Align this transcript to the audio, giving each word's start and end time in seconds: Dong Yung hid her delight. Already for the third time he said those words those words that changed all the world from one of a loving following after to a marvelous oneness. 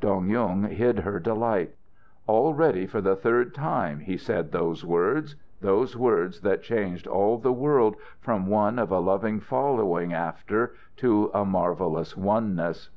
Dong 0.00 0.28
Yung 0.28 0.64
hid 0.64 0.98
her 0.98 1.20
delight. 1.20 1.76
Already 2.28 2.88
for 2.88 3.00
the 3.00 3.14
third 3.14 3.54
time 3.54 4.00
he 4.00 4.16
said 4.16 4.50
those 4.50 4.84
words 4.84 5.36
those 5.60 5.96
words 5.96 6.40
that 6.40 6.64
changed 6.64 7.06
all 7.06 7.38
the 7.38 7.52
world 7.52 7.94
from 8.18 8.48
one 8.48 8.80
of 8.80 8.90
a 8.90 8.98
loving 8.98 9.38
following 9.38 10.12
after 10.12 10.74
to 10.96 11.30
a 11.32 11.44
marvelous 11.44 12.16
oneness. 12.16 12.90